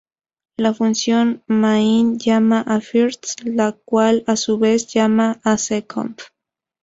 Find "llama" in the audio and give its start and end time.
2.17-2.61, 4.87-5.39